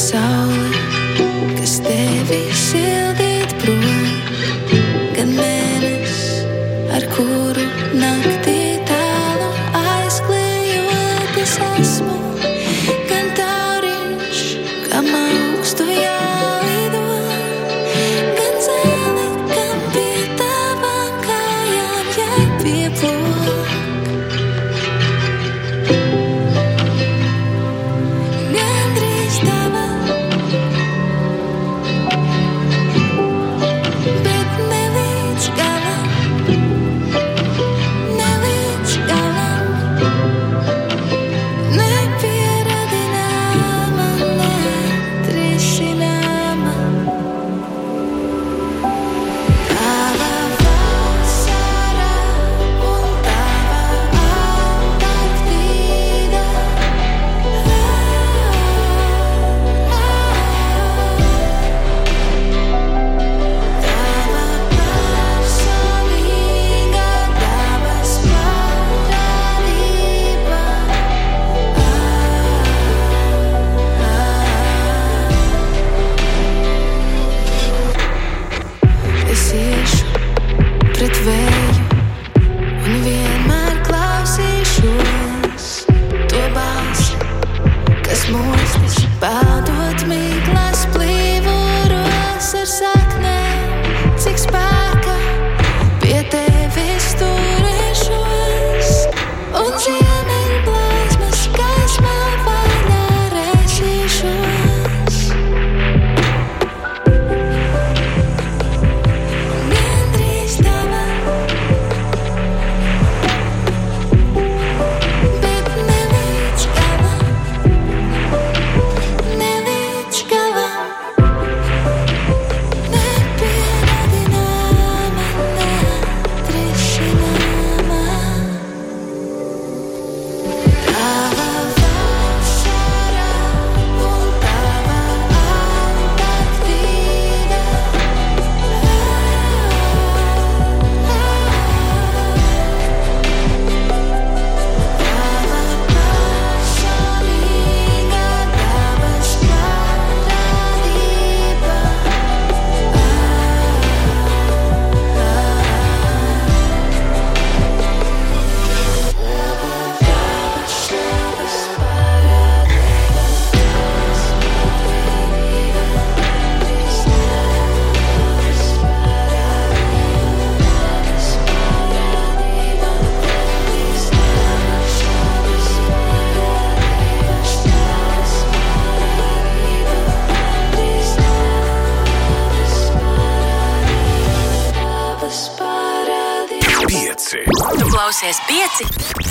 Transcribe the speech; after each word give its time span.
So. 0.00 0.49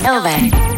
over. 0.09 0.69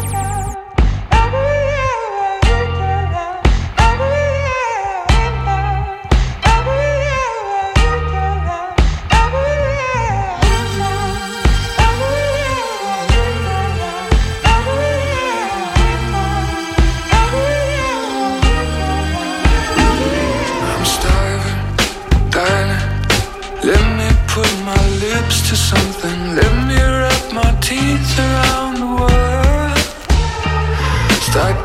Let 23.64 23.86
me 23.96 24.08
put 24.26 24.52
my 24.64 24.88
lips 24.98 25.48
to 25.48 25.56
something. 25.56 26.34
Let 26.34 26.52
me 26.66 26.74
wrap 26.74 27.32
my 27.32 27.60
teeth 27.60 28.18
around 28.18 28.71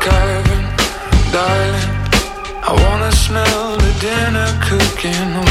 darling, 0.08 0.66
darling. 1.32 1.90
I 2.68 2.72
wanna 2.82 3.12
smell 3.12 3.76
the 3.84 3.92
dinner 4.06 4.48
cooking. 4.68 5.47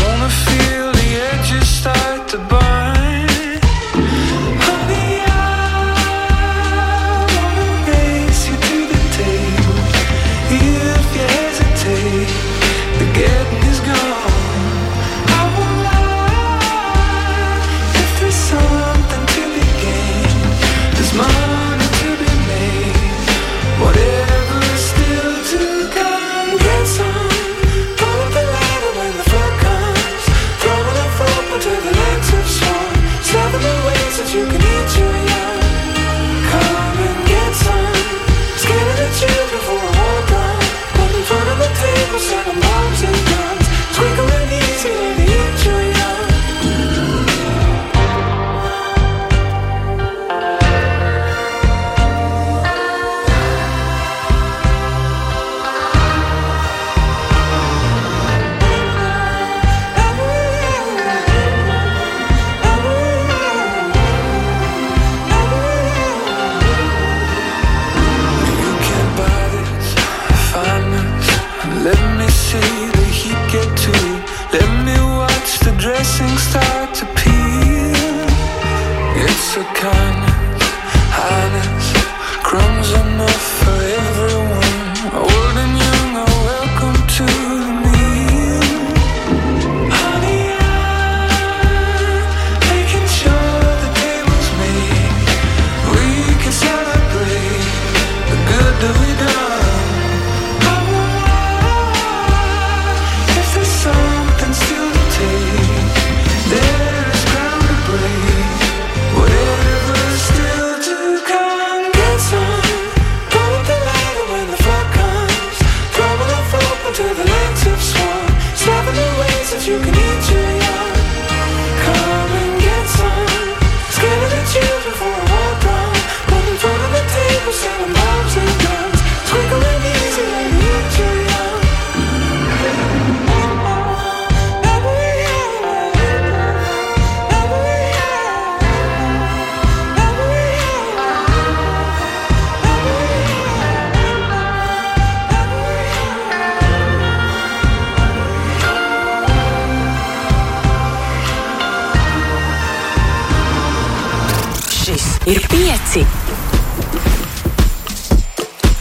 Ir 155.27 155.47
pieci. 155.47 156.05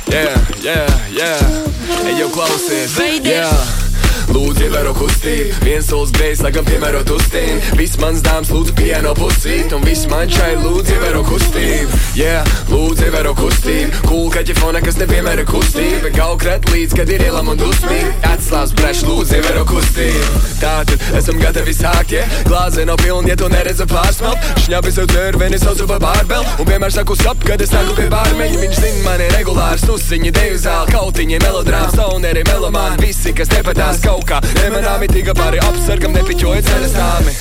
Yeah, 0.08 0.38
yeah, 0.62 0.86
yeah. 1.10 2.06
Ej, 2.06 2.18
jau 2.20 2.30
klausies. 2.30 2.94
Veidi. 2.98 3.28
Yeah. 3.28 3.85
Lūdzu, 4.32 4.66
ievēro 4.66 4.92
kustību, 4.96 5.54
viens 5.62 5.86
solis 5.86 6.10
grēs, 6.16 6.40
laikam 6.44 6.66
piemērot 6.66 7.10
uztīm. 7.14 7.60
Viss 7.78 7.98
mans 8.02 8.22
dāmas, 8.24 8.50
lūdzu, 8.50 8.74
pieno 8.78 9.12
pusīt, 9.16 9.72
un 9.76 9.84
viss 9.86 10.08
man 10.10 10.26
čai, 10.30 10.56
lūdzu, 10.58 10.96
ievēro 10.96 11.22
kustību. 11.28 12.00
Yeah, 12.18 12.46
lūdzu, 12.72 13.06
ievēro 13.06 13.34
kustību. 13.38 14.02
Kūl 14.08 14.26
kaķefona, 14.34 14.82
kas 14.84 14.98
nepiemēra 15.00 15.46
kustību. 15.46 16.10
Gaukret 16.16 16.66
līdz, 16.72 16.96
kad 16.98 17.12
ir 17.14 17.26
ielam 17.28 17.52
un 17.52 17.60
dusmīgi. 17.60 18.12
Atslābs 18.26 18.74
breš, 18.76 19.04
lūdzu, 19.06 19.38
ievēro 19.38 19.64
kustību. 19.70 20.42
Tātad 20.60 21.06
esam 21.20 21.38
gatavi 21.40 21.76
sākt, 21.76 22.16
ja 22.16 22.26
glāze 22.48 22.86
nav 22.88 22.98
pilna, 23.02 23.30
ja 23.30 23.38
to 23.38 23.50
neredza 23.52 23.86
pārsmelt. 23.90 24.42
Šņabi 24.64 24.94
sev 24.96 25.10
dzer, 25.12 25.38
vieni 25.40 25.60
saucu 25.62 25.86
par 25.90 26.02
bārbeli, 26.02 26.56
un 26.62 26.70
vienmēr 26.70 26.94
saku 26.94 27.16
sap, 27.20 27.42
kad 27.46 27.62
es 27.62 27.74
nāku 27.74 27.94
pie 27.98 28.08
bārmeņa. 28.12 28.60
Viņš 28.64 28.82
zina, 28.82 29.02
man 29.04 29.22
ir 29.22 29.34
regulārs 29.36 29.84
tusiņi, 29.86 30.32
deju 30.34 30.60
zāli, 30.64 30.94
kautiņi, 30.96 31.40
melodrāms, 31.44 31.96
sauneri, 31.98 32.44
melomāni, 32.48 33.04
visi, 33.04 33.34
kas 33.36 33.52
nepatās 33.52 34.00
kaut 34.04 34.15
kā. 34.26 34.40
Nemanāmi 34.62 35.08
tika 35.12 35.34
pāri 35.36 35.60
apsargam, 35.64 36.14
nepiķoja 36.16 36.64
cenas 36.66 36.96
nāmi. 36.96 37.34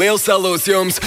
Liels 0.00 0.24
salūts 0.26 0.68
jums, 0.70 1.00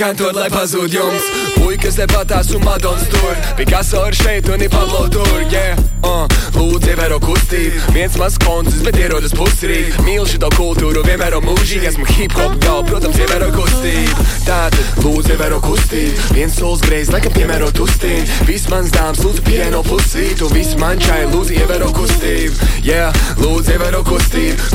kantot, 0.00 0.34
lai 0.36 0.48
pazūd 0.52 0.96
jums. 0.96 1.30
Puikas 1.58 1.98
nepatās 2.00 2.52
un 2.56 2.64
madons 2.66 3.08
tur, 3.12 3.34
Picasso 3.58 4.04
ir 4.08 4.16
šeit 4.18 4.48
un 4.52 4.62
ir 4.62 4.72
Pablo 4.72 5.08
tur, 5.12 5.42
yeah. 5.50 5.78
Uh, 6.02 6.26
lūdzu, 6.56 6.90
ievēro 6.90 7.20
kustību, 7.22 7.78
viens 7.94 8.16
maz 8.18 8.34
koncis, 8.42 8.80
bet 8.82 8.96
ierodas 8.98 9.30
pusrīt. 9.38 9.94
Mīl 10.02 10.24
šito 10.26 10.48
kultūru, 10.56 11.04
vienmēro 11.06 11.38
mūžīgi, 11.44 11.86
esmu 11.92 12.06
hip 12.16 12.34
hop 12.34 12.56
gal, 12.64 12.82
protams, 12.88 13.20
ievēro 13.22 13.52
kustību. 13.54 14.26
Tātad, 14.42 14.98
lūdzu, 15.04 15.36
ievēro 15.36 15.60
kustību, 15.62 16.26
viens 16.34 16.58
solis 16.58 16.82
greiz, 16.82 17.12
laikam 17.14 17.36
piemērot 17.36 17.78
uztīm. 17.86 18.26
Viss 18.48 18.66
mans 18.72 18.90
dāmas, 18.94 19.22
lūdzu, 19.22 19.44
pieno 19.46 19.84
pusīt, 19.86 20.42
un 20.42 20.50
viss 20.56 20.74
man 20.80 20.98
čai, 21.02 21.20
lūdzu, 21.30 21.54
ievēro 21.60 21.92
kustību. 21.94 22.70
Yeah, 22.82 23.14
lūdzu, 23.38 23.76
ievēro 23.76 24.02
kustību, 24.02 24.21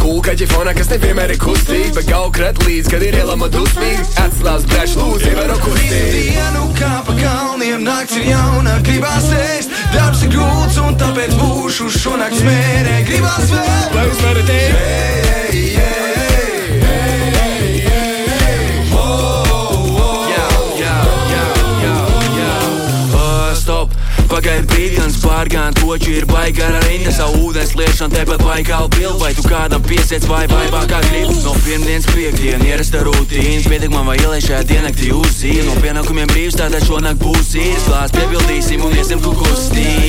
kūkaķi 0.02 0.48
fonā, 0.52 0.74
kas 0.78 0.90
nevienmēr 0.92 1.34
ir 1.34 1.40
kustība, 1.42 1.94
bet 1.98 2.10
gaukret 2.10 2.60
līdz, 2.66 2.90
kad 2.94 3.06
ir 3.06 3.18
ielama 3.20 3.50
dusmīgi. 3.54 4.06
Atslābs 4.24 4.66
brēš, 4.72 4.96
lūdzu, 5.00 5.32
ievēro 5.32 5.60
kustību. 5.64 6.10
dienu 6.18 6.66
kā 6.80 6.92
pa 7.08 7.16
kalniem, 7.22 7.86
nakts 7.86 8.18
ir 8.20 8.28
jauna, 8.32 8.80
gribās 8.88 9.30
ēst. 9.38 9.74
Darbs 9.96 10.26
ir 10.28 10.36
grūts 10.36 10.82
un 10.84 11.00
tāpēc 11.00 11.38
būšu 11.40 11.90
šonakt 12.00 12.42
smērē, 12.42 13.00
gribās 13.08 13.50
vēl. 13.54 13.96
Lai 13.96 14.10
jūs 14.10 14.22
varat 14.26 14.54
ēst! 14.60 15.27
Stop! 24.38 24.48
Pagaidi 24.48 24.68
brīdienas 24.70 25.16
pārgān, 25.18 25.74
koči 25.82 26.12
ir 26.20 26.26
baigā 26.30 26.68
ar 26.70 26.84
rinda 26.86 27.10
Savu 27.16 27.48
ūdens 27.48 27.72
liešanu 27.74 28.14
tepat 28.14 28.44
baigā 28.46 28.84
bildu 28.94 29.18
Vai 29.24 29.32
tu 29.34 29.42
kādam 29.48 29.82
piesiec 29.82 30.28
vai 30.30 30.44
vaibā 30.52 30.84
kā 30.92 31.00
gribi 31.08 31.40
No 31.42 31.56
pirmdienas 31.64 32.06
piekdien 32.12 32.62
ierasta 32.68 33.02
rutīna 33.08 33.66
Pietiek 33.66 33.90
man 33.96 34.06
vai 34.06 34.20
ielai 34.22 34.38
šajā 34.46 34.62
diennaktī 34.70 35.10
uzzīme 35.18 35.66
No 35.72 35.80
pienākumiem 35.82 36.30
brīvs 36.30 36.60
tātad 36.62 36.86
šonakt 36.86 37.24
būs 37.24 37.56
īrs 37.58 37.90
Glās 37.90 38.14
piebildīsim 38.14 38.86
un 38.86 38.94
iesim 39.00 39.26
yeah. 39.26 40.07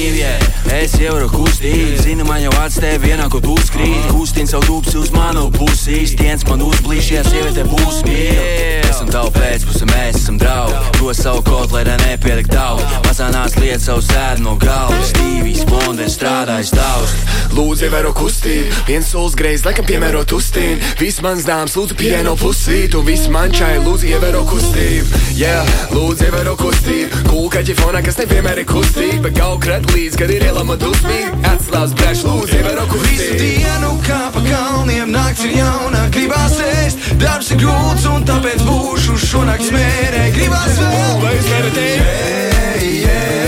Es 0.78 0.92
jau 0.94 1.10
varu 1.16 1.26
kustīt. 1.32 1.96
Zini 2.04 2.22
man 2.22 2.38
jau 2.38 2.52
atstēja 2.60 3.00
vienā, 3.02 3.24
ko 3.32 3.40
tu 3.42 3.56
skrīt. 3.66 4.04
Kustīn 4.14 4.46
savu 4.46 4.68
dūpsi 4.68 5.00
uz 5.00 5.10
manu 5.10 5.48
pusi. 5.56 6.04
Stiens 6.06 6.46
man 6.46 6.62
uzblīš, 6.62 7.10
ja 7.16 7.24
sieviete 7.26 7.64
būs 7.66 8.04
mīl. 8.06 8.86
Esam 8.86 9.10
tavu 9.10 9.32
pēcpuse, 9.34 9.88
mēs 9.90 10.20
esam 10.22 10.38
draugi. 10.38 10.78
To 11.00 11.10
savu 11.18 11.42
kaut, 11.50 11.74
lai 11.74 11.82
nepielikt 11.88 12.54
daudz 12.54 12.86
Mazānās 13.18 13.56
lietas 13.58 13.88
savu 13.88 14.02
sēdu 14.06 14.44
no 14.44 14.54
galvas. 14.62 15.10
Stīvijas 15.10 15.64
bondens 15.66 16.14
strādājis 16.14 16.70
daudz. 16.76 17.14
Lūdzu, 17.56 17.88
ievēro 17.88 18.12
kustību, 18.14 18.70
viens 18.86 19.08
solis 19.10 19.34
greiz, 19.38 19.64
laikam 19.66 19.86
piemērot 19.88 20.30
uztīm. 20.36 20.78
Viss 21.00 21.18
mans 21.24 21.42
dāmas, 21.48 21.74
lūdzu, 21.74 21.96
pieno 21.98 22.36
pusīt, 22.38 22.94
un 22.94 23.06
viss 23.08 23.26
man 23.32 23.50
čai, 23.50 23.72
lūdzu, 23.82 24.12
ievēro 24.12 24.44
kustību. 24.46 25.22
Yeah, 25.34 25.66
lūdzu, 25.90 26.28
ievēro 26.28 26.54
kustību. 26.60 27.24
Kūkaķi 27.26 27.76
fonā, 27.80 28.04
kas 28.06 28.20
nevienmēr 28.20 28.62
ir 28.62 28.68
kustība, 28.70 29.24
bet 29.26 29.38
gaukret 29.40 29.90
līdz, 29.96 30.20
kad 30.20 30.34
ir 30.36 30.46
ielama 30.52 30.77
dusmīgi. 30.82 31.32
Atslābs 31.48 31.94
brēš, 31.98 32.24
lūdzu, 32.28 32.58
ievēro 32.58 32.84
Visu 32.92 33.04
kustību. 33.04 33.38
dienu 33.42 33.90
kā 34.06 34.20
pa 34.34 34.40
kalniem, 34.46 35.10
nakts 35.14 35.44
ir 35.46 35.58
jauna, 35.58 36.06
gribās 36.14 36.58
ēst. 36.64 36.96
Darbs 37.20 37.52
ir 37.54 37.62
grūts 37.62 38.08
un 38.10 38.26
tāpēc 38.28 38.64
būšu 38.66 39.18
šonakt 39.26 39.68
smērē, 39.70 40.24
gribās 40.36 40.78
vēl. 40.80 41.22
Lai! 41.24 41.36
Hey, 41.78 43.02
hey, 43.04 43.38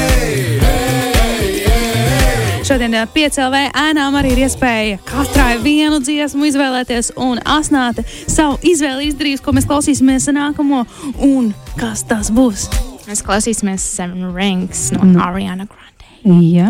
Šodien 2.70 2.94
ar 2.94 3.08
5LV 3.10 3.60
ēnām 3.74 4.14
arī 4.14 4.28
ir 4.30 4.44
iespēja 4.44 5.00
katrai 5.02 5.56
vienu 5.58 5.98
dziesmu 6.06 6.46
izvēlēties, 6.52 7.08
un 7.18 7.40
Asnāte 7.42 8.04
savu 8.30 8.60
izvēli 8.62 9.08
izdarīs, 9.10 9.42
ko 9.42 9.50
mēs 9.56 9.66
klausīsimies 9.66 10.28
nākamo, 10.36 10.84
un 11.26 11.50
kas 11.80 12.04
tas 12.06 12.30
būs. 12.30 12.68
Mēs 13.08 13.24
klausīsimies 13.26 13.82
Seven 13.96 14.30
Rings 14.36 14.92
no 14.94 15.02
mm. 15.02 15.18
Ariana 15.18 15.66
Grande. 15.66 15.99
Jā, 16.20 16.68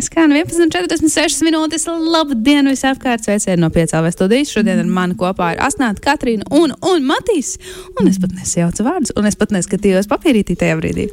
skan 0.00 0.32
11,46 0.32 1.42
minūtes. 1.44 1.84
Labdien, 1.88 2.70
visapkārt! 2.72 3.26
Sveicieni 3.26 3.60
no 3.60 3.68
5LV 3.74 4.14
studijas. 4.14 4.52
Šodien 4.54 4.80
ar 4.80 4.88
mani 4.88 5.16
kopā 5.18 5.50
ir 5.54 5.60
Asnāta, 5.64 6.00
Katrīna 6.06 6.48
un, 6.56 6.72
un 6.80 7.04
Matīs. 7.04 7.56
Un 8.00 8.08
es 8.08 8.16
pat 8.22 8.32
nesajaucu 8.32 8.86
vārdus, 8.86 9.12
un 9.18 9.28
es 9.28 9.36
pat 9.36 9.52
neskatījos 9.52 10.08
papīrītī 10.08 10.56
tajā 10.56 10.78
brīdī. 10.80 11.08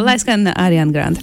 Lai 0.00 0.16
skan 0.22 0.48
Ariana 0.54 0.92
Grande. 0.96 1.20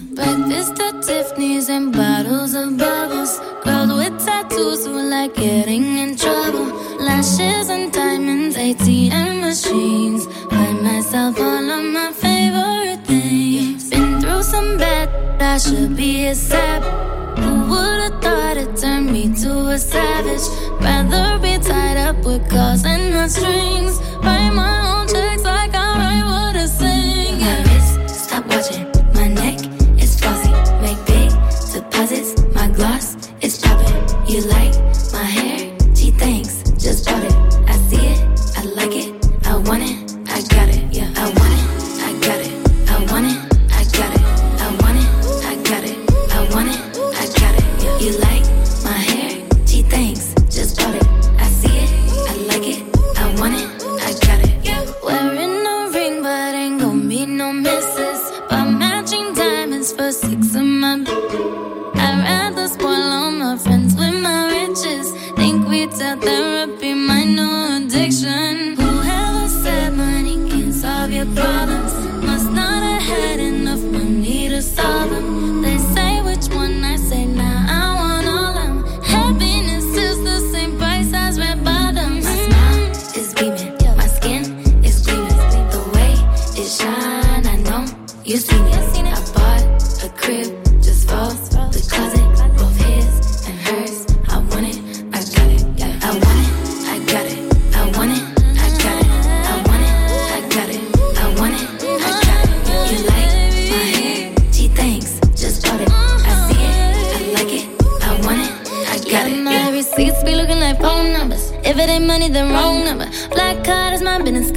Lashes 7.00 7.70
and 7.70 7.94
diamonds, 7.94 8.58
ATM 8.58 9.42
machines. 9.42 10.26
Buy 10.50 10.74
myself 10.82 11.40
all 11.40 11.70
of 11.70 11.84
my 11.86 12.12
favorite 12.12 13.06
things. 13.06 13.90
Been 13.90 14.07
bad, 14.44 15.10
I 15.42 15.58
should 15.58 15.96
be 15.96 16.28
a 16.28 16.36
sap. 16.36 16.84
Who 17.40 17.70
would've 17.70 18.22
thought 18.22 18.58
it 18.58 18.78
turned 18.78 19.12
me 19.12 19.34
to 19.42 19.70
a 19.70 19.80
savage? 19.80 20.46
Rather 20.80 21.40
be 21.40 21.58
tied 21.58 21.98
up 21.98 22.24
with 22.24 22.48
calls 22.50 22.86
and 22.86 23.14
not 23.14 23.32
strings. 23.32 24.00
Write 24.24 24.52
my 24.52 24.76
own 24.92 25.08
checks 25.08 25.44
like 25.44 25.74
I 25.74 25.90
write 26.00 26.26
what 26.26 26.56
I 26.56 26.66
sing. 26.66 27.40
My 27.40 27.64
wrist, 27.64 28.26
stop 28.26 28.46
watching. 28.48 28.86
My 29.14 29.28
neck 29.28 29.60
is 30.00 30.20
flossy. 30.20 30.52
Make 30.82 31.04
big 31.08 31.32
deposits. 31.74 32.40
My 32.54 32.68
gloss 32.70 33.16
is 33.42 33.60
popping. 33.60 34.28
You 34.28 34.42
like 34.42 34.77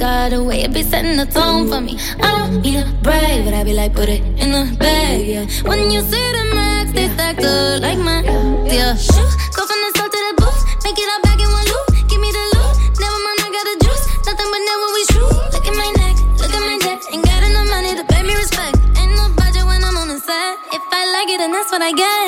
business 0.01 0.31
card 0.31 0.33
away. 0.33 0.63
It 0.63 0.73
be 0.73 0.83
setting 0.83 1.17
the 1.17 1.25
tone 1.25 1.67
for 1.69 1.81
me. 1.81 1.97
I 2.19 2.31
don't 2.37 2.61
need 2.61 2.77
a 2.77 2.85
brag, 3.03 3.45
but 3.45 3.53
I 3.53 3.63
be 3.63 3.73
like, 3.73 3.93
put 3.93 4.09
it 4.09 4.21
in 4.41 4.51
the 4.51 4.75
bag, 4.77 5.25
yeah. 5.25 5.45
When 5.67 5.91
you 5.91 6.01
see 6.01 6.27
the 6.37 6.43
max, 6.55 6.91
they 6.91 7.07
stacked 7.09 7.43
up 7.43 7.81
like 7.81 7.99
my 7.99 8.21
yeah. 8.65 8.95
Shoes 8.95 9.33
go 9.55 9.61
from 9.69 9.79
the 9.85 9.91
south 9.97 10.11
to 10.11 10.19
the 10.27 10.33
booth, 10.41 10.61
make 10.83 10.97
it 10.97 11.07
all 11.13 11.21
back 11.21 11.39
in 11.39 11.49
one 11.49 11.65
loop. 11.71 11.87
Give 12.09 12.19
me 12.19 12.31
the 12.31 12.45
loot, 12.55 12.73
never 12.99 13.19
mind, 13.25 13.39
I 13.45 13.49
got 13.55 13.65
the 13.69 13.75
juice. 13.85 14.05
Nothing 14.25 14.49
but 14.53 14.61
never 14.69 14.87
we 14.95 15.01
true. 15.13 15.33
Look 15.53 15.65
at 15.69 15.75
my 15.77 15.89
neck, 16.01 16.15
look 16.41 16.53
at 16.53 16.63
my 16.69 16.77
neck. 16.85 16.99
Ain't 17.13 17.25
got 17.25 17.41
enough 17.43 17.69
money 17.69 17.91
to 17.95 18.03
pay 18.11 18.23
me 18.23 18.33
respect. 18.35 18.75
Ain't 18.97 19.13
no 19.15 19.29
budget 19.37 19.65
when 19.65 19.83
I'm 19.83 19.97
on 19.97 20.07
the 20.09 20.19
set. 20.19 20.51
If 20.73 20.83
I 20.91 21.01
like 21.13 21.29
it, 21.29 21.37
then 21.37 21.51
that's 21.51 21.71
what 21.71 21.81
I 21.81 21.91
get, 21.93 22.20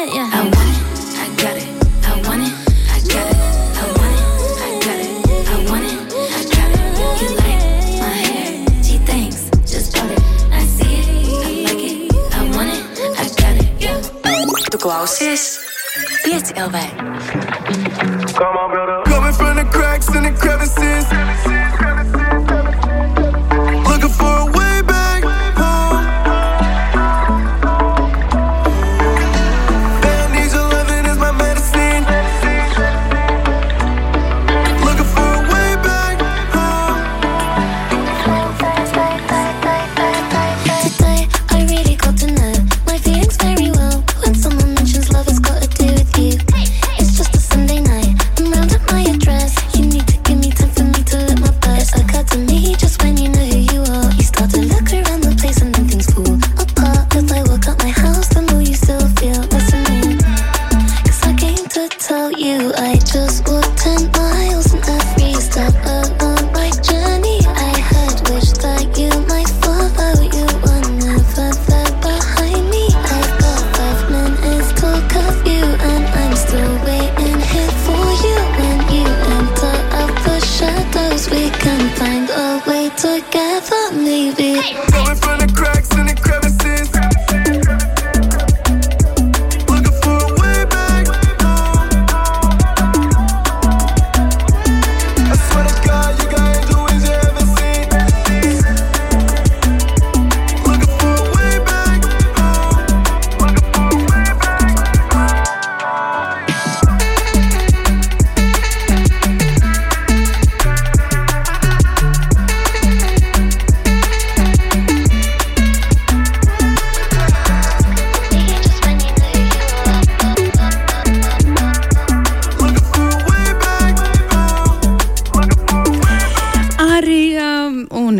klausies 14.83 15.59
5 16.25 16.55
LV. 16.59 16.77
Coming 19.05 19.33
from 19.33 19.55
the 19.55 19.63
cracks 19.71 20.09
and 20.09 20.25
the 20.25 20.31
crevices. 20.37 21.32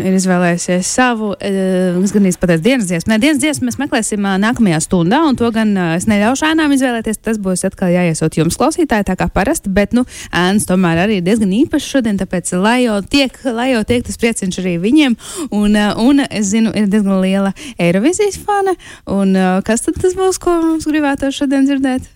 Ir 0.04 0.16
izvēlējusies 0.18 0.88
savu, 0.88 1.32
es 1.40 2.12
gan 2.14 2.28
īsti 2.28 2.40
pateicu 2.42 2.64
dienas 2.64 2.88
dziesmu. 2.88 3.12
Nē, 3.12 3.18
dienas 3.22 3.40
dziesmu 3.42 3.68
mēs 3.68 3.78
meklēsim 3.80 4.24
uh, 4.24 4.36
nākamajā 4.42 4.80
stundā, 4.84 5.22
un 5.28 5.38
to 5.40 5.48
gan 5.54 5.72
uh, 5.76 5.94
es 5.98 6.06
neļaušu 6.10 6.46
ēnām 6.50 6.74
izvēlēties. 6.76 7.20
Tas 7.24 7.40
būs 7.42 7.64
atkal 7.68 7.92
jāiesūt 7.94 8.38
jums, 8.40 8.58
klausītāji, 8.60 9.08
tā 9.08 9.16
kā 9.20 9.28
parasti, 9.32 9.72
bet, 9.74 9.96
nu, 9.96 10.04
ēns 10.34 10.68
tomēr 10.68 11.04
arī 11.06 11.20
ir 11.20 11.26
diezgan 11.26 11.52
īpašs 11.56 11.90
šodien, 11.96 12.20
tāpēc, 12.20 12.54
lai 12.60 12.80
jau 12.84 13.00
tiek, 13.02 13.38
lai 13.48 13.70
jau 13.72 13.84
tiek 13.88 14.04
tas 14.06 14.20
prieciņš 14.20 14.60
arī 14.62 14.76
viņiem, 14.84 15.16
un, 15.50 15.78
un 16.04 16.24
es 16.28 16.50
zinu, 16.52 16.74
ir 16.76 16.90
diezgan 16.92 17.22
liela 17.24 17.54
Eirovizijas 17.80 18.40
fana, 18.44 18.76
un 19.10 19.36
kas 19.66 19.86
tad 19.86 20.00
tas 20.02 20.16
būs, 20.18 20.40
ko 20.42 20.58
mums 20.62 20.88
gribētu 20.90 21.32
šodien 21.34 21.68
dzirdēt? 21.68 22.10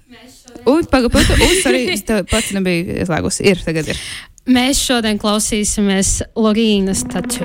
Ui, 0.68 0.82
pagaidi, 0.90 1.12
pagaidi, 1.12 1.44
ui, 1.44 1.60
sorry, 1.62 1.84
es 1.92 2.04
tev 2.08 2.24
pats 2.28 2.50
nebiju 2.56 2.98
ieslēgusi. 3.02 3.44
Ir, 3.48 3.60
tagad 3.64 3.92
ir. 3.92 4.00
Mēs 4.48 4.78
šodien 4.80 5.18
klausīsimies 5.20 6.22
Lorīnas 6.32 7.02
tatu. 7.12 7.44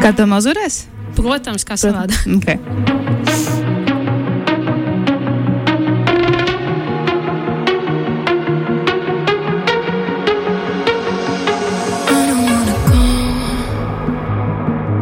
Kā 0.00 0.08
to 0.16 0.24
mazurēs? 0.24 0.86
Protams, 1.18 1.66
kā 1.68 1.76
savādi. 1.76 2.16
Okay. 2.38 2.56
I 12.08 12.26
don't 12.30 12.42
wanna 12.48 12.76
go, 12.88 13.04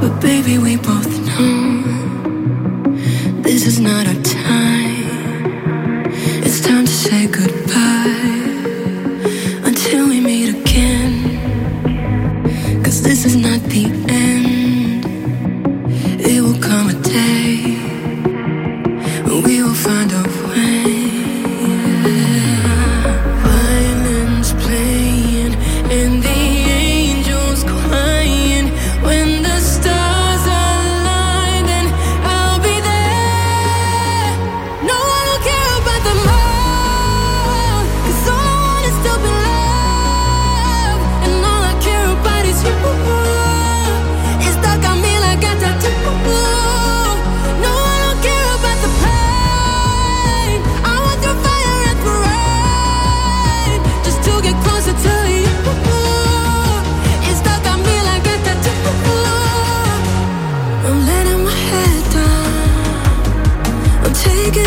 but 0.01 0.21
baby, 0.21 0.59
we 0.59 0.77
both 0.77 1.13
know 1.29 1.83
this 3.43 3.65
is 3.65 3.79
not 3.79 4.09
our 4.09 4.21
time. 4.23 6.11
It's 6.43 6.61
time 6.61 6.85
to 6.85 6.93
say 6.93 7.29
goodbye 7.29 8.48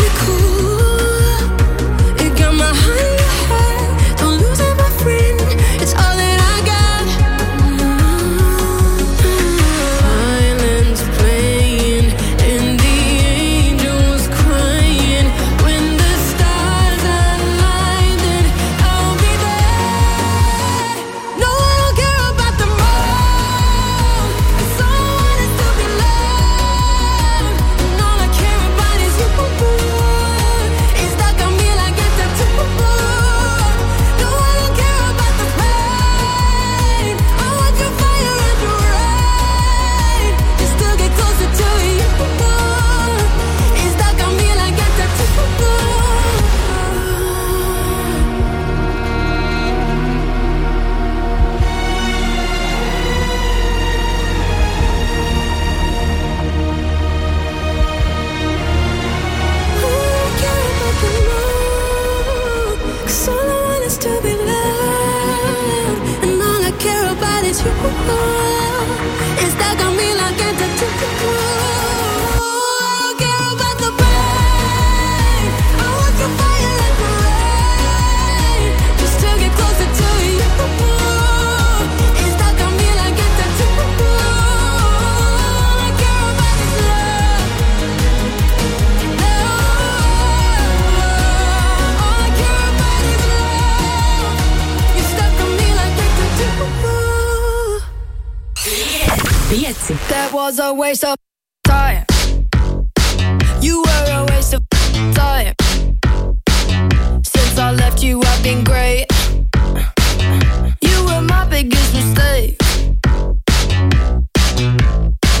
cool. 0.08 0.91
was 100.52 100.58
a 100.58 100.74
waste 100.74 101.04
of 101.04 101.16
time. 101.64 102.04
You 103.62 103.82
were 103.82 104.06
a 104.10 104.26
waste 104.28 104.52
of 104.52 104.62
time. 105.14 105.54
Since 107.24 107.58
I 107.58 107.72
left 107.72 108.02
you, 108.02 108.20
I've 108.22 108.42
been 108.42 108.62
great. 108.62 109.06
You 110.82 111.04
were 111.06 111.22
my 111.22 111.46
biggest 111.48 111.94
mistake. 111.94 112.58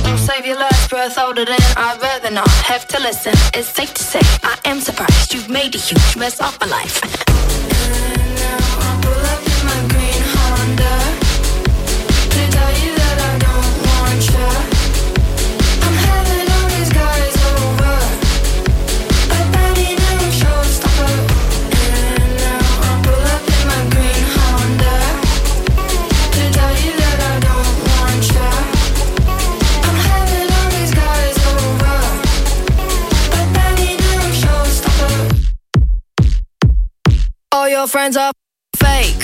Don't 0.04 0.18
save 0.18 0.46
your 0.46 0.58
last 0.58 0.88
breath 0.88 1.18
older 1.18 1.44
than 1.44 1.60
I'd 1.76 1.98
rather 2.00 2.30
not 2.30 2.48
have 2.48 2.88
to 2.88 2.98
listen. 2.98 3.34
It's 3.52 3.68
safe 3.68 3.92
to 3.92 4.02
say 4.02 4.20
I 4.42 4.56
am 4.64 4.80
surprised 4.80 5.34
you've 5.34 5.50
made 5.50 5.74
a 5.74 5.78
huge 5.78 6.16
mess 6.16 6.40
of 6.40 6.58
my 6.58 6.68
life. 6.68 8.21
girlfriends 37.82 38.16
are 38.16 38.30
fake. 38.76 39.18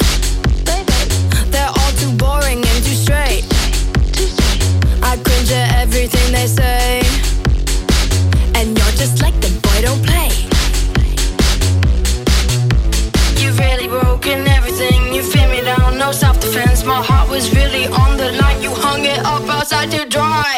They're 1.52 1.68
all 1.78 1.92
too 1.92 2.10
boring 2.16 2.58
and 2.58 2.84
too 2.86 2.98
straight. 3.04 3.44
I 5.00 5.16
cringe 5.24 5.52
at 5.52 5.76
everything 5.76 6.32
they 6.32 6.48
say. 6.48 7.02
And 8.56 8.76
you're 8.76 8.96
just 8.98 9.22
like 9.22 9.34
the 9.40 9.50
boy, 9.62 9.78
don't 9.86 10.02
play. 10.04 10.30
You've 13.40 13.60
really 13.60 13.86
broken 13.86 14.48
everything. 14.48 15.14
You 15.14 15.22
feel 15.22 15.48
me 15.50 15.60
down, 15.60 15.96
no 15.96 16.10
self 16.10 16.40
defense. 16.40 16.84
My 16.84 17.00
heart 17.00 17.30
was 17.30 17.54
really 17.54 17.86
on 17.86 18.16
the 18.16 18.32
line. 18.42 18.60
You 18.60 18.70
hung 18.70 19.04
it 19.04 19.20
up 19.20 19.48
outside 19.48 19.92
to 19.92 20.04
dry. 20.04 20.57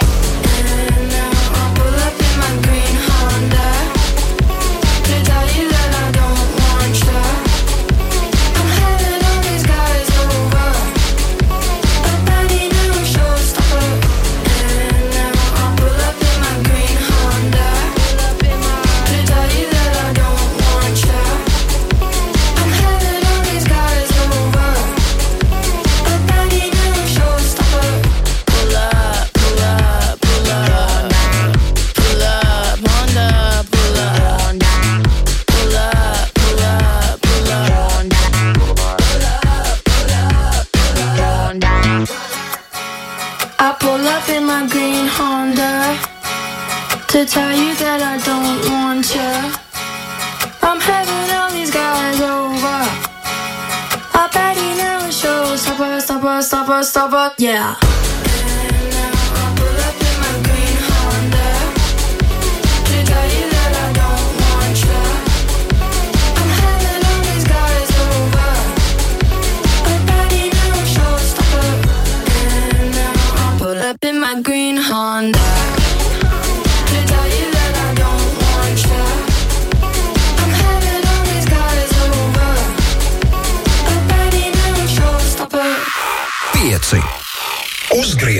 Yeah. 57.41 57.90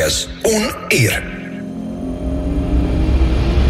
Un 0.01 0.89
IR. 0.91 1.21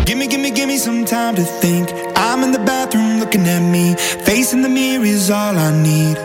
Gimme, 0.04 0.28
gimme, 0.28 0.52
gimme 0.52 0.76
some 0.76 1.04
time 1.04 1.34
to 1.34 1.42
think. 1.42 1.90
I'm 2.14 2.44
in 2.44 2.52
the 2.52 2.60
bathroom 2.60 3.18
looking 3.18 3.48
at 3.48 3.58
me. 3.58 3.96
Facing 4.24 4.62
the 4.62 4.68
mirror 4.68 5.04
is 5.04 5.28
all 5.28 5.58
I 5.58 5.72
need. 5.82 6.16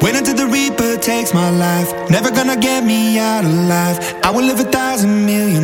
Wait 0.00 0.16
until 0.16 0.34
the 0.34 0.46
Reaper 0.46 0.96
takes 0.96 1.34
my 1.34 1.50
life. 1.50 1.92
Never 2.08 2.30
gonna 2.30 2.56
get 2.56 2.84
me 2.84 3.18
out 3.18 3.44
alive. 3.44 3.98
I 4.24 4.30
will 4.30 4.44
live 4.44 4.60
a 4.60 4.70
thousand 4.70 5.26
million 5.26 5.63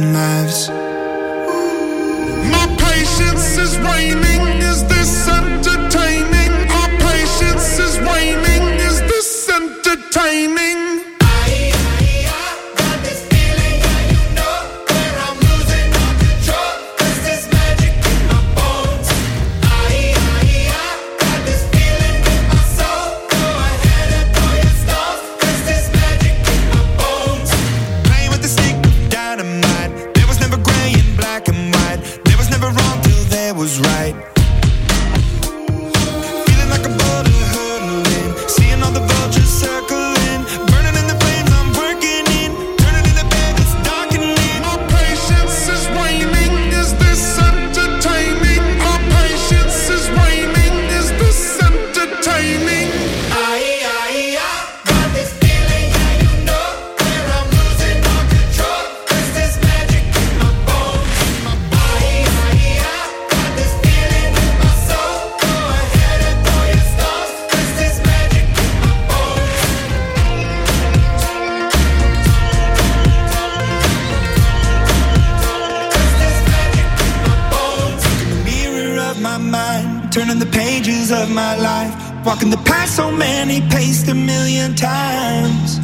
Walking 82.24 82.50
the 82.50 82.58
path 82.58 82.90
so 82.90 83.10
many 83.10 83.62
paced 83.70 84.06
a 84.08 84.14
million 84.14 84.74
times. 84.74 85.78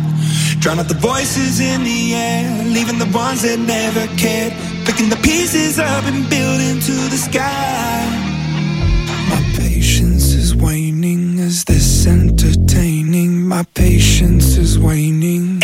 Drown 0.60 0.78
out 0.78 0.88
the 0.88 0.94
voices 0.94 1.60
in 1.60 1.82
the 1.82 2.14
air, 2.14 2.64
leaving 2.64 2.98
the 2.98 3.10
ones 3.16 3.42
that 3.42 3.58
never 3.58 4.06
cared. 4.18 4.52
Picking 4.84 5.08
the 5.08 5.16
pieces 5.16 5.78
up 5.78 6.04
and 6.04 6.28
building 6.28 6.78
to 6.80 6.92
the 7.08 7.16
sky. 7.16 8.04
My 9.30 9.42
patience 9.56 10.34
is 10.34 10.54
waning. 10.54 11.38
Is 11.38 11.64
this 11.64 12.06
entertaining? 12.06 13.42
My 13.42 13.64
patience 13.74 14.56
is 14.56 14.78
waning. 14.78 15.62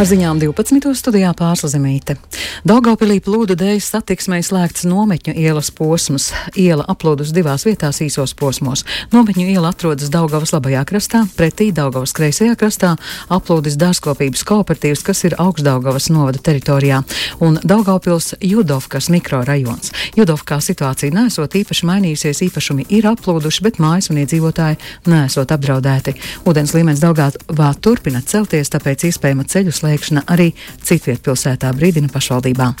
Ar 0.00 0.06
ziņām 0.08 0.38
12. 0.40 0.94
studijā 0.96 1.34
pārslazemīte. 1.36 2.14
Daugavpilī 2.66 3.20
plūdu 3.24 3.56
dēļ 3.58 3.78
satiksmē 3.84 4.40
slēgts 4.44 4.84
nometņu 4.88 5.34
ielas 5.38 5.70
posms. 5.74 6.30
Iela 6.58 6.84
aplūdus 6.90 7.32
divās 7.34 7.64
vietās 7.68 8.00
īsos 8.04 8.34
posmos. 8.36 8.84
Nometņu 9.14 9.46
iela 9.52 9.70
atrodas 9.72 10.10
Daugavas 10.12 10.52
labajā 10.54 10.82
krastā, 10.88 11.22
pretī 11.36 11.70
Daugavas 11.74 12.12
kreisajā 12.16 12.56
krastā 12.60 12.94
aplūdis 13.32 13.78
dārzkopības 13.80 14.44
kooperatīvs, 14.48 15.04
kas 15.06 15.24
ir 15.28 15.36
augstdaugavas 15.40 16.10
novada 16.12 16.42
teritorijā, 16.50 17.00
un 17.40 17.58
Daugavpils 17.64 18.34
Judovkas 18.44 19.10
mikrorajons. 19.12 19.94
Judovkā 20.18 20.60
situācija 20.64 21.14
nesot 21.14 21.56
īpaši 21.60 21.88
mainījusies, 21.88 22.42
īpašumi 22.48 22.86
ir 22.96 23.08
aplūduši, 23.10 23.64
bet 23.66 23.80
mājas 23.82 24.10
un 24.12 24.20
iedzīvotāji 24.22 24.80
nesot 25.10 25.54
apdraudēti. 25.56 26.16
Ūdens 26.48 26.74
līmenis 26.76 27.02
Daugavā 27.04 27.72
turpina 27.80 28.22
celties, 28.26 28.72
tāpēc 28.74 29.08
iespējama 29.10 29.46
ceļu 29.48 29.74
slēgšana 29.74 30.26
arī 30.30 30.50
citviet 30.84 31.24
pilsētā 31.24 31.72
brīdina 31.76 32.10
pašvaldībā. 32.40 32.74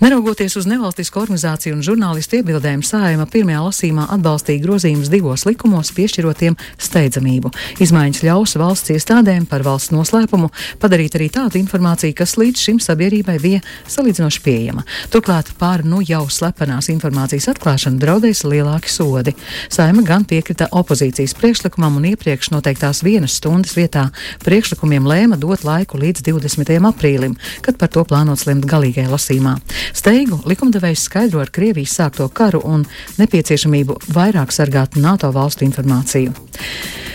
Neraugoties 0.00 0.56
uz 0.58 0.66
nevalstisko 0.66 1.22
organizāciju 1.22 1.76
un 1.76 1.82
žurnālistu 1.82 2.40
iebildēm, 2.40 2.82
Sājuma 2.82 3.26
pirmajā 3.30 3.60
lasīmā 3.62 4.08
atbalstīja 4.14 4.62
grozījumus 4.64 5.10
divos 5.10 5.44
likumos, 5.46 5.92
piešķirotiem 5.94 6.56
steidzamību. 6.78 7.52
Izmaiņas 7.80 8.22
ļaus 8.26 8.56
valsts 8.58 8.90
iestādēm 8.94 9.46
par 9.46 9.62
valsts 9.64 9.92
noslēpumu 9.94 10.50
padarīt 10.82 11.14
arī 11.16 11.30
tādu 11.30 11.60
informāciju, 11.62 12.14
kas 12.18 12.36
līdz 12.36 12.64
šim 12.66 12.80
sabiedrībai 12.82 13.38
bija 13.40 13.62
salīdzinoši 13.86 14.42
pieejama. 14.44 14.84
Turklāt 15.14 15.52
pār 15.58 15.84
nu 15.86 16.02
jau 16.04 16.24
slepenās 16.28 16.90
informācijas 16.92 17.48
atklāšanu 17.54 18.02
draudēs 18.02 18.44
lielāki 18.44 18.90
sodi. 18.90 19.36
Saima 19.70 20.02
gan 20.04 20.26
piekrita 20.26 20.68
opozīcijas 20.74 21.36
priekšlikumam 21.38 22.00
un 22.00 22.10
iepriekš 22.12 22.50
noteiktās 22.54 23.04
vienas 23.06 23.38
stundas 23.38 23.76
vietā 23.78 24.08
priekšlikumiem 24.44 25.06
lēma 25.06 25.38
dot 25.40 25.64
laiku 25.64 26.02
līdz 26.02 26.26
20. 26.26 26.74
aprīlim, 26.90 27.38
kad 27.62 27.78
par 27.78 27.94
to 27.94 28.04
plānots 28.04 28.48
lemt 28.50 28.66
galīgajā 28.84 29.10
lasīmā. 29.10 29.56
Steigu 29.94 30.40
likumdevējs 30.48 31.06
skaidro 31.08 31.40
ar 31.40 31.50
Krievijas 31.54 31.96
sākto 31.98 32.28
karu 32.28 32.60
un 32.64 32.84
nepieciešamību 33.18 34.00
vairāk 34.12 34.52
sargāt 34.52 34.96
NATO 34.96 35.32
valstu 35.32 35.64
informāciju. 35.64 36.34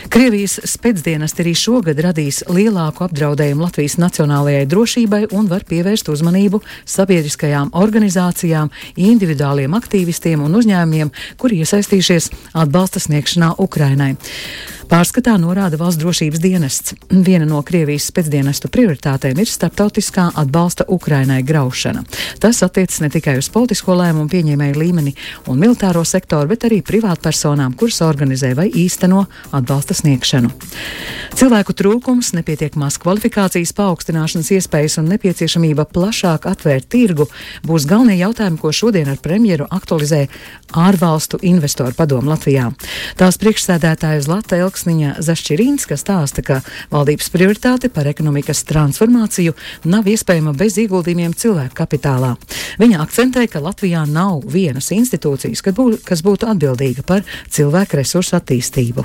Krievijas 0.09 0.55
spēcdienas 0.65 1.35
arī 1.37 1.51
šogad 1.53 1.99
radīs 2.01 2.41
lielāku 2.49 3.03
apdraudējumu 3.05 3.67
Latvijas 3.67 3.99
nacionālajai 4.01 4.65
drošībai 4.65 5.27
un 5.37 5.45
var 5.51 5.61
pievērst 5.69 6.09
uzmanību 6.09 6.63
sabiedriskajām 6.89 7.69
organizācijām, 7.77 8.71
individuāliem 8.97 9.77
aktīvistiem 9.77 10.41
un 10.41 10.57
uzņēmumiem, 10.57 11.13
kuri 11.37 11.61
iesaistījušies 11.61 12.31
atbalsta 12.57 13.03
sniegšanā 13.05 13.53
Ukrainai. 13.61 14.15
Pārskatā 14.89 15.35
norāda 15.37 15.77
valsts 15.77 15.99
drošības 16.01 16.39
dienests. 16.41 16.95
Viena 17.13 17.45
no 17.45 17.59
Krievijas 17.61 18.07
spēcdienestu 18.09 18.71
prioritātēm 18.73 19.37
ir 19.37 19.49
starptautiskā 19.49 20.31
atbalsta 20.41 20.87
Ukrainai 20.89 21.43
graušana. 21.45 22.01
Tas 22.41 22.63
attiecas 22.65 22.97
ne 23.03 23.11
tikai 23.13 23.35
uz 23.37 23.51
politisko 23.53 23.93
lēmumu 23.99 24.31
pieņēmēju 24.31 24.79
līmeni 24.81 25.13
un 25.45 25.61
militāro 25.61 26.01
sektoru, 26.01 26.49
bet 26.49 26.65
arī 26.65 26.79
privātpersonām, 26.81 27.75
kuras 27.77 28.01
organizē 28.01 28.55
vai 28.57 28.65
īsteno 28.73 29.27
atbalsta 29.53 29.93
sniegšanu. 29.99 30.49
Cilvēku 31.37 31.75
trūkums, 31.77 32.31
nepietiekamās 32.39 32.97
kvalifikācijas 33.03 33.75
paaugstināšanas 33.77 34.49
iespējas 34.57 34.97
un 35.03 35.13
nepieciešamība 35.13 35.85
plašāk 35.93 36.49
atvērt 36.49 36.89
tirgu 36.89 37.29
būs 37.61 37.85
galvenie 37.85 38.17
jautājumi, 38.23 38.57
ko 38.57 38.73
šodien 38.73 39.13
ar 39.13 39.21
premjeru 39.21 39.69
aktualizē 39.69 40.25
ārvalstu 40.73 41.37
investoru 41.45 41.93
padomu 41.93 42.33
Latvijā. 42.33 42.71
Tās 43.21 43.37
priekšsēdētāja 43.37 44.25
Zlata 44.25 44.57
Elksniņa 44.79 45.17
Zašķirīnska 45.19 45.97
stāsta, 45.99 46.39
ka 46.39 46.61
valdības 46.93 47.27
prioritāte 47.33 47.89
par 47.91 48.07
ekonomikas 48.07 48.61
transformāciju 48.69 49.51
nav 49.91 50.07
iespējama 50.07 50.53
bez 50.55 50.77
ieguldījumiem 50.79 51.33
cilvēku 51.35 51.75
kapitālā. 51.75 52.37
Viņa 52.79 53.01
akcentē, 53.03 53.43
ka 53.51 53.59
Latvijā 53.59 54.05
nav 54.07 54.47
vienas 54.47 54.87
institūcijas, 54.95 55.65
bū, 55.75 55.89
kas 56.07 56.23
būtu 56.23 56.47
atbildīga 56.53 57.03
par 57.03 57.27
cilvēku 57.51 57.99
resursu 57.99 58.39
attīstību. 58.39 59.03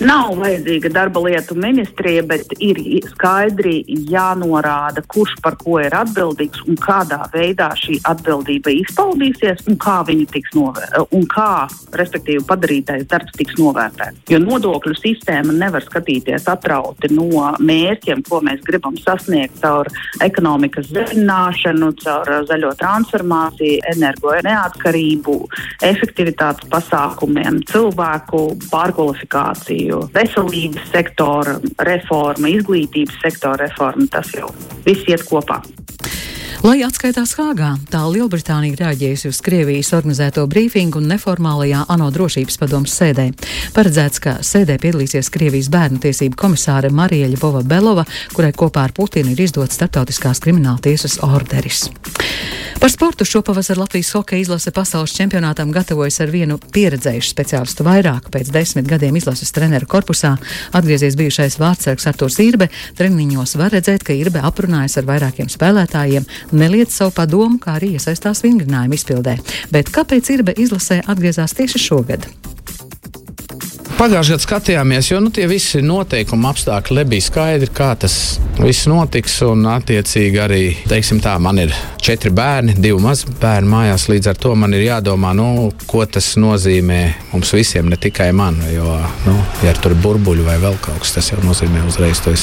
Nav 0.00 0.38
vajadzīga 0.40 0.88
darba 0.88 1.20
lietu 1.20 1.52
ministrija, 1.60 2.22
bet 2.24 2.54
ir 2.64 2.78
skaidri 3.10 3.82
jānorāda, 4.08 5.02
kurš 5.12 5.34
par 5.44 5.58
ko 5.60 5.76
ir 5.82 5.92
atbildīgs 5.92 6.62
un 6.64 6.78
kādā 6.80 7.18
veidā 7.34 7.68
šī 7.76 7.98
atbildība 8.08 8.72
izpaudīsies 8.72 9.66
un 9.68 9.76
kā 9.82 9.98
viņa 10.08 10.30
tiks 10.32 10.54
novērtēta 10.56 11.04
un 11.12 11.26
kā, 11.28 11.66
respektīvi, 11.98 12.40
padarītais 12.48 13.04
darbs 13.10 13.36
tiks 13.36 13.58
novērtēts. 13.60 14.22
Jo 14.32 14.40
nodokļu 14.40 14.96
sistēma 14.96 15.52
nevar 15.60 15.84
skatīties 15.84 16.48
atrauti 16.48 17.12
no 17.12 17.52
mērķiem, 17.60 18.24
ko 18.30 18.40
mēs 18.48 18.64
gribam 18.64 18.96
sasniegt 18.96 19.60
caur 19.60 19.92
ekonomikas 20.24 20.88
zaļināšanu, 20.94 21.92
caur 22.00 22.32
zaļo 22.48 22.72
transformāciju, 22.80 23.84
energo 23.92 24.34
neatkarību, 24.48 25.36
efektivitātes 25.92 26.72
pasākumiem, 26.72 27.60
cilvēku 27.68 28.44
pārkvalifikāciju 28.72 29.81
veselības 30.14 30.90
sektora 30.92 31.58
reforma, 31.88 32.50
izglītības 32.52 33.20
sektora 33.24 33.66
reforma, 33.66 34.08
tas 34.12 34.32
jau 34.36 34.50
viss 34.86 35.08
iet 35.10 35.24
kopā. 35.28 35.62
Lai 36.62 36.76
atskaitās 36.86 37.32
Hāgā, 37.34 37.72
tā 37.90 38.04
Lielbritānija 38.06 38.76
reaģējusi 38.78 39.32
uz 39.32 39.40
Krievijas 39.42 39.88
organizēto 39.96 40.44
brīfingu 40.46 41.00
un 41.00 41.08
neformālajā 41.10 41.80
ANO 41.90 42.06
drošības 42.14 42.60
padomas 42.62 42.94
sēdē. 43.00 43.24
Paredzēts, 43.74 44.22
ka 44.22 44.36
sēdē 44.46 44.78
piedalīsies 44.84 45.32
Krievijas 45.34 45.72
bērnu 45.74 45.98
tiesību 46.06 46.38
komisāre 46.38 46.92
Marija 46.94 47.26
Ļubova 47.34 47.64
Belova, 47.66 48.06
kurai 48.36 48.54
kopā 48.54 48.86
ar 48.86 48.94
Putinu 48.94 49.34
ir 49.34 49.42
izdots 49.42 49.74
starptautiskās 49.74 50.38
krimināla 50.44 50.78
tiesas 50.86 51.18
orderis. 51.26 51.88
Par 52.82 52.90
sportu 52.90 53.24
šopavasar 53.24 53.78
Latvijas 53.78 54.08
hokeja 54.10 54.42
izlase 54.42 54.72
pasaules 54.74 55.12
čempionātam 55.14 55.70
gatavojas 55.70 56.16
ar 56.24 56.32
vienu 56.34 56.56
pieredzējušu 56.74 57.28
speciālistu 57.30 57.84
vairāk. 57.86 58.26
Pēc 58.34 58.48
desmit 58.50 58.88
gadiem 58.90 59.14
izlases 59.20 59.54
treneru 59.54 59.86
korpusā 59.86 60.32
atgriezies 60.74 61.14
bijušais 61.14 61.60
vārdsargs 61.62 62.08
Arturs 62.10 62.40
Irbe. 62.42 62.66
Treniņos 62.98 63.54
var 63.60 63.70
redzēt, 63.76 64.02
ka 64.02 64.16
Irbe 64.18 64.42
aprunājas 64.42 64.98
ar 64.98 65.06
vairākiem 65.12 65.46
spēlētājiem, 65.52 66.26
neliedz 66.56 66.96
savu 66.96 67.14
padomu, 67.16 67.58
kā 67.62 67.76
arī 67.78 67.94
iesaistās 67.96 68.44
vingrinājumu 68.44 68.98
izpildē. 68.98 69.36
Bet 69.74 69.92
kāpēc 69.94 70.32
Irbe 70.34 70.56
izlasē 70.56 71.02
atgriezās 71.06 71.56
tieši 71.58 71.82
šogad? 71.82 72.28
Pagājušajā 74.02 74.34
gadā 74.34 74.42
skatījāmies, 74.42 75.08
jo 75.12 75.20
nu, 75.22 75.30
tie 75.30 75.44
visi 75.46 75.78
noteikumi, 75.84 76.48
apstākļi 76.50 76.96
nebija 76.96 77.22
skaidri, 77.22 77.68
kā 77.70 77.92
tas 78.02 78.16
viss 78.58 78.88
notiks. 78.90 79.36
Un, 79.46 79.62
attiecīgi, 79.70 80.40
arī 80.42 80.62
teiksim, 80.90 81.20
tā, 81.22 81.36
man 81.38 81.60
ir 81.62 81.76
četri 82.02 82.30
bērni, 82.30 82.74
divi 82.82 82.98
mazi 82.98 83.30
bērni 83.40 83.70
mājās. 83.70 84.08
Līdz 84.10 84.32
ar 84.32 84.38
to 84.42 84.54
man 84.58 84.74
ir 84.74 84.82
jādomā, 84.88 85.30
nu, 85.38 85.70
ko 85.86 86.02
tas 86.10 86.32
nozīmē 86.40 86.98
mums 87.30 87.52
visiem, 87.54 87.86
ne 87.92 87.98
tikai 88.00 88.32
man. 88.34 88.58
Jo, 88.72 88.96
nu, 89.26 89.36
ja 89.62 89.74
tur 89.78 89.94
ir 89.94 90.02
burbuļi 90.02 90.46
vai 90.46 90.58
vēl 90.62 90.74
kaut 90.82 90.98
kas, 91.04 91.14
tas 91.14 91.30
jau 91.30 91.38
nozīmē 91.44 91.84
uzreiz 91.86 92.22
to 92.24 92.34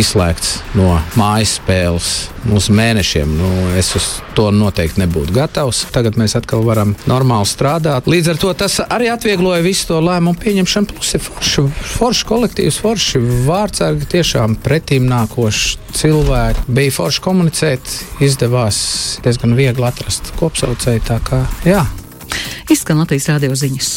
izslēgts 0.00 0.58
no 0.78 0.96
mājas 1.20 1.56
spēles. 1.60 2.10
Uz 2.56 2.70
mēnešiem 2.72 3.34
nu, 3.36 3.48
es 3.76 3.92
uz 3.98 4.06
to 4.34 4.46
noteikti 4.54 5.02
nebūtu 5.02 5.34
gatavs. 5.36 5.84
Tagad 5.92 6.16
mēs 6.18 6.34
atkal 6.38 6.64
varam 6.64 6.94
normāli 7.10 7.46
strādāt. 7.46 8.08
Līdz 8.10 8.32
ar 8.32 8.40
to 8.40 8.54
tas 8.64 8.78
arī 8.86 9.10
atviegloja 9.12 9.60
visu 9.62 9.90
to 9.90 10.00
lēmumu 10.02 10.40
pieņemšanu. 10.40 10.96
Plus 10.96 11.14
ir 11.18 11.22
forši, 11.26 11.66
forši 11.98 12.28
kolektīvs, 12.32 12.80
forši 12.80 13.22
vārdsargi, 13.46 14.08
tiešām 14.16 14.56
pretīm 14.64 15.06
nākoši 15.12 15.89
cilvēki. 15.96 16.66
Bija 16.76 16.94
forši 16.94 17.24
komunicēt, 17.24 17.92
izdevās 18.24 18.78
diezgan 19.24 19.56
viegli 19.58 19.86
atrast 19.86 20.32
kopsaucēju. 20.40 21.04
Tā 21.08 21.20
kā 21.26 21.42
jā. 21.66 21.84
Izskan 22.70 23.02
Latvijas 23.02 23.30
rādio 23.32 23.56
ziņas. 23.58 23.92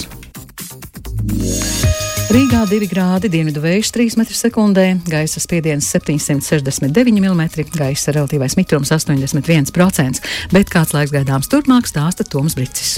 Rīgā 2.33 2.63
2 2.65 2.87
grādi, 2.89 3.29
dienvidu 3.29 3.61
vējš 3.61 3.91
3 3.93 4.15
m2, 4.23 4.85
gaisa 5.05 5.41
spiediens 5.43 5.85
769 5.93 7.19
mm, 7.21 7.43
gaisa 7.77 8.15
relatīvais 8.15 8.57
mitrums 8.57 8.89
81%, 8.95 10.23
bet 10.55 10.73
kāds 10.73 10.95
laiks 10.97 11.13
gaidāms 11.13 11.51
turpmāk 11.51 11.85
stāsta 11.91 12.25
Toms 12.25 12.57
Bricis. 12.57 12.97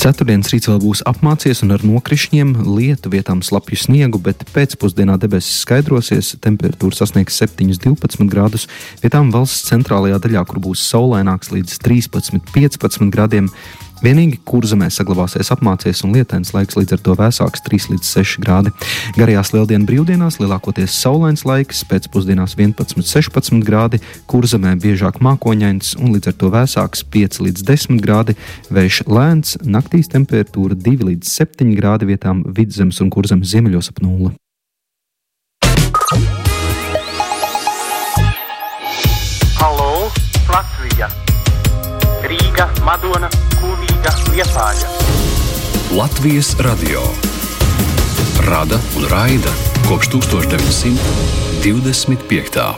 Ceturtdienas 0.00 0.48
rīts 0.48 0.64
vēl 0.64 0.78
būs 0.80 1.02
apmācies 1.04 1.58
un 1.60 1.74
ar 1.74 1.82
nokrišņiem, 1.84 2.54
lietu 2.64 3.10
vietām 3.12 3.42
slapju 3.44 3.76
sniegu, 3.76 4.16
bet 4.24 4.46
pēcpusdienā 4.54 5.18
debesis 5.20 5.58
skaidrosies, 5.66 6.30
temperatūra 6.40 6.96
sasniegs 6.96 7.36
7,12 7.42 8.24
grādus. 8.32 8.64
Vietām 9.02 9.28
valsts 9.34 9.68
centrālajā 9.68 10.22
daļā, 10.24 10.46
kur 10.48 10.62
būs 10.64 10.86
saulaināks 10.88 11.52
līdz 11.52 11.76
13,15 11.84 13.12
grādiem, 13.12 13.52
Vienīgi 14.00 14.38
kurzemē 14.48 14.86
saglabāsies 14.88 15.50
apmācies 15.52 16.00
un 16.06 16.14
lietains 16.16 16.54
laiks, 16.56 16.78
līdz 16.78 16.94
ar 16.96 17.00
to 17.04 17.16
vēsāks 17.18 17.60
3 17.66 17.90
līdz 17.92 18.06
6 18.08 18.38
grādi. 18.40 18.72
Garajās 19.18 19.52
lieldienu 19.52 19.84
brīvdienās 19.90 20.38
lielākoties 20.40 20.94
saulains 21.02 21.44
laiks, 21.44 21.82
pēcpusdienās 21.84 22.56
11-16 22.56 23.60
grādi, 23.66 24.00
kurzemē 24.30 24.72
biežāk 24.80 25.20
mākoņains 25.20 25.98
un 26.00 26.14
līdz 26.14 26.32
ar 26.32 26.38
to 26.40 26.48
vēsāks 26.54 27.04
5 27.12 27.42
līdz 27.44 27.66
10 27.68 28.00
grādi, 28.00 28.38
vējš 28.72 29.02
lēns, 29.04 29.58
naktīs 29.68 30.08
temperatūra 30.08 30.80
2 30.80 31.10
līdz 31.10 31.36
7 31.36 31.76
grādi 31.76 32.08
vietām 32.08 32.40
vidzemes 32.56 33.04
un 33.04 33.12
kurzemes 33.12 33.52
ziemeļos 33.52 33.92
ap 33.92 34.00
nulli. 34.00 34.32
Halo, 39.60 40.08
Latvija! 40.48 41.12
Rīga, 42.24 42.68
Madona, 42.84 43.28
Kulīga, 44.00 44.16
Liepāja. 44.32 44.88
Latvijas 45.92 46.56
radio 46.64 47.04
rada 48.46 48.78
un 48.96 49.04
raida 49.10 49.50
kopš 49.88 50.08
1925. 50.14 52.74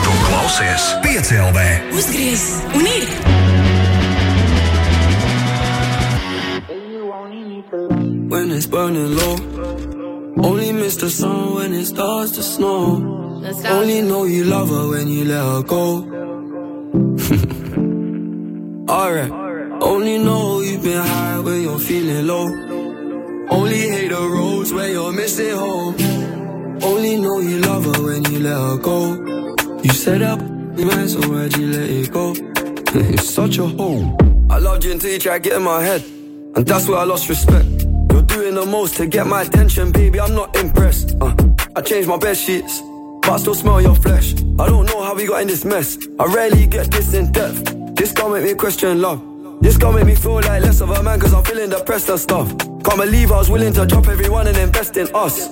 Tu 0.00 0.10
klausies 0.24 0.82
piecēlē. 1.04 1.68
Uzgriez 1.92 2.64
un 2.72 2.88
ir! 2.88 3.25
When 8.46 8.56
it's 8.56 8.66
burning 8.66 9.16
low. 9.16 9.36
Only 10.48 10.70
miss 10.72 10.96
the 10.96 11.10
sun 11.10 11.54
when 11.54 11.72
it 11.72 11.86
starts 11.86 12.32
to 12.32 12.42
snow. 12.42 13.42
Only 13.64 14.02
know 14.02 14.24
you 14.24 14.44
love 14.44 14.68
her 14.68 14.88
when 14.88 15.08
you 15.08 15.24
let 15.24 15.42
her 15.50 15.62
go. 15.62 16.04
Alright. 18.92 19.32
Only 19.82 20.18
know 20.18 20.60
you've 20.60 20.82
been 20.82 21.02
high 21.02 21.40
when 21.40 21.62
you're 21.62 21.78
feeling 21.80 22.26
low. 22.26 22.46
Only 23.50 23.80
hate 23.88 24.10
the 24.10 24.28
roads 24.36 24.72
when 24.72 24.92
you're 24.92 25.12
missing 25.12 25.56
home. 25.56 25.96
Only 26.82 27.16
know 27.16 27.40
you 27.40 27.58
love 27.60 27.84
her 27.84 28.02
when 28.04 28.24
you 28.30 28.38
let 28.38 28.58
her 28.66 28.76
go. 28.76 29.16
You 29.82 29.90
set 29.90 30.22
up 30.22 30.40
mind, 30.40 31.10
so 31.10 31.18
why'd 31.28 31.56
you 31.56 31.66
let 31.66 31.90
it 31.90 32.12
go? 32.12 32.32
it's 33.12 33.28
such 33.28 33.58
a 33.58 33.66
hole. 33.66 34.16
I 34.50 34.58
loved 34.58 34.84
you 34.84 34.92
until 34.92 35.10
you 35.10 35.18
tried 35.18 35.42
to 35.42 35.48
get 35.48 35.56
in 35.56 35.64
my 35.64 35.82
head. 35.82 36.02
And 36.54 36.64
that's 36.64 36.86
where 36.86 36.98
I 36.98 37.04
lost 37.04 37.28
respect. 37.28 37.86
Doing 38.36 38.54
the 38.54 38.66
most 38.66 38.98
to 38.98 39.06
get 39.06 39.26
my 39.26 39.40
attention, 39.40 39.92
baby. 39.92 40.20
I'm 40.20 40.34
not 40.34 40.54
impressed. 40.56 41.16
Uh, 41.22 41.34
I 41.74 41.80
changed 41.80 42.06
my 42.06 42.18
bed 42.18 42.36
sheets, 42.36 42.82
but 43.22 43.30
I 43.30 43.36
still 43.38 43.54
smell 43.54 43.80
your 43.80 43.94
flesh. 43.94 44.34
I 44.58 44.66
don't 44.66 44.84
know 44.84 45.02
how 45.02 45.14
we 45.14 45.26
got 45.26 45.40
in 45.40 45.48
this 45.48 45.64
mess. 45.64 45.96
I 46.20 46.26
rarely 46.26 46.66
get 46.66 46.90
this 46.90 47.14
in 47.14 47.32
depth. 47.32 47.74
This 47.96 48.12
gon' 48.12 48.34
make 48.34 48.44
me 48.44 48.52
question 48.52 49.00
love. 49.00 49.22
This 49.62 49.78
gon' 49.78 49.94
make 49.94 50.04
me 50.04 50.14
feel 50.14 50.34
like 50.34 50.62
less 50.62 50.82
of 50.82 50.90
a 50.90 51.02
man, 51.02 51.18
cause 51.18 51.32
I'm 51.32 51.44
feeling 51.44 51.70
depressed 51.70 52.10
and 52.10 52.20
stuff. 52.20 52.50
Can't 52.58 52.98
believe 52.98 53.32
I 53.32 53.38
was 53.38 53.48
willing 53.48 53.72
to 53.72 53.86
drop 53.86 54.06
everyone 54.06 54.46
and 54.48 54.58
invest 54.58 54.98
in 54.98 55.08
us. 55.14 55.48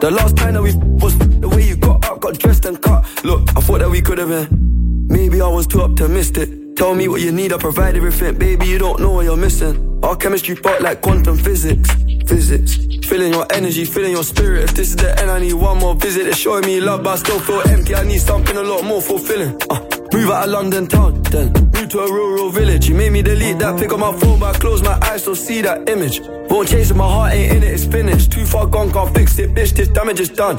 The 0.00 0.10
last 0.10 0.36
time 0.36 0.52
that 0.54 0.62
we 0.62 0.74
was 0.74 1.16
the 1.16 1.48
way 1.48 1.62
you 1.66 1.76
got 1.76 2.04
up, 2.04 2.20
got 2.20 2.38
dressed 2.38 2.66
and 2.66 2.78
cut. 2.82 3.02
Look, 3.24 3.48
I 3.56 3.62
thought 3.62 3.78
that 3.78 3.88
we 3.88 4.02
could 4.02 4.18
have 4.18 4.28
been. 4.28 5.06
Maybe 5.08 5.40
I 5.40 5.48
was 5.48 5.66
too 5.66 5.80
optimistic. 5.80 6.65
Tell 6.76 6.94
me 6.94 7.08
what 7.08 7.22
you 7.22 7.32
need, 7.32 7.54
I 7.54 7.56
provide 7.56 7.96
everything. 7.96 8.36
Baby, 8.36 8.66
you 8.66 8.78
don't 8.78 9.00
know 9.00 9.12
what 9.12 9.24
you're 9.24 9.36
missing. 9.36 9.98
Our 10.04 10.14
chemistry 10.14 10.56
part 10.56 10.82
like 10.82 11.00
quantum 11.00 11.38
physics. 11.38 11.90
Physics. 12.26 12.76
Feeling 13.06 13.32
your 13.32 13.46
energy, 13.50 13.86
feeling 13.86 14.12
your 14.12 14.24
spirit. 14.24 14.64
If 14.64 14.74
this 14.74 14.90
is 14.90 14.96
the 14.96 15.18
end, 15.18 15.30
I 15.30 15.38
need 15.38 15.54
one 15.54 15.78
more 15.78 15.94
visit. 15.94 16.26
It's 16.26 16.36
showing 16.36 16.66
me 16.66 16.80
love, 16.80 17.02
but 17.02 17.14
I 17.14 17.16
still 17.16 17.40
feel 17.40 17.62
empty. 17.68 17.94
I 17.94 18.04
need 18.04 18.20
something 18.20 18.54
a 18.58 18.62
lot 18.62 18.84
more 18.84 19.00
fulfilling. 19.00 19.56
Uh, 19.70 19.80
move 20.12 20.30
out 20.30 20.44
of 20.44 20.50
London 20.50 20.86
town, 20.86 21.22
then 21.22 21.50
move 21.50 21.88
to 21.88 22.00
a 22.00 22.12
rural 22.12 22.50
village. 22.50 22.90
You 22.90 22.94
made 22.94 23.12
me 23.12 23.22
delete 23.22 23.58
that, 23.60 23.78
pick 23.78 23.90
up 23.90 23.98
my 23.98 24.12
phone, 24.18 24.38
but 24.38 24.56
I 24.56 24.58
close 24.58 24.82
my 24.82 24.98
eyes, 25.02 25.22
still 25.22 25.34
see 25.34 25.62
that 25.62 25.88
image. 25.88 26.20
Won't 26.50 26.68
chase 26.68 26.90
it, 26.90 26.94
my 26.94 27.08
heart 27.08 27.32
ain't 27.32 27.56
in 27.56 27.62
it, 27.62 27.72
it's 27.72 27.86
finished. 27.86 28.32
Too 28.32 28.44
far 28.44 28.66
gone, 28.66 28.92
can't 28.92 29.14
fix 29.14 29.38
it, 29.38 29.54
bitch. 29.54 29.72
This 29.72 29.88
damage 29.88 30.20
is 30.20 30.28
done. 30.28 30.58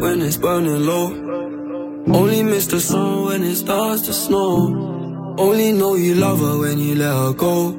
When 0.00 0.20
it's 0.20 0.36
burning 0.36 0.84
low, 0.84 1.06
only 2.14 2.42
miss 2.42 2.66
the 2.66 2.78
sun 2.78 3.24
when 3.24 3.42
it 3.42 3.56
starts 3.56 4.02
to 4.02 4.12
snow. 4.12 4.95
Only 5.38 5.72
know 5.72 5.96
you 5.96 6.14
love 6.14 6.40
her 6.40 6.58
when 6.58 6.78
you 6.78 6.94
let 6.94 7.12
her 7.14 7.32
go. 7.34 7.72